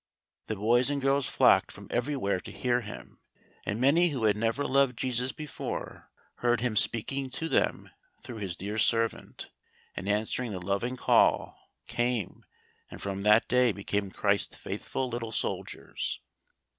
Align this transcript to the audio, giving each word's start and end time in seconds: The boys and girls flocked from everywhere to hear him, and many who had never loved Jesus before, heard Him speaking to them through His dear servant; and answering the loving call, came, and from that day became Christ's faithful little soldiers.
The 0.47 0.55
boys 0.55 0.89
and 0.89 0.99
girls 0.99 1.29
flocked 1.29 1.71
from 1.71 1.85
everywhere 1.91 2.39
to 2.39 2.51
hear 2.51 2.81
him, 2.81 3.19
and 3.67 3.79
many 3.79 4.09
who 4.09 4.23
had 4.23 4.35
never 4.35 4.65
loved 4.65 4.97
Jesus 4.97 5.31
before, 5.31 6.09
heard 6.37 6.59
Him 6.59 6.75
speaking 6.75 7.29
to 7.29 7.47
them 7.47 7.91
through 8.23 8.37
His 8.39 8.55
dear 8.55 8.79
servant; 8.79 9.51
and 9.95 10.09
answering 10.09 10.53
the 10.53 10.59
loving 10.59 10.95
call, 10.97 11.55
came, 11.85 12.43
and 12.89 12.99
from 12.99 13.21
that 13.21 13.47
day 13.47 13.71
became 13.71 14.09
Christ's 14.09 14.57
faithful 14.57 15.07
little 15.07 15.31
soldiers. 15.31 16.19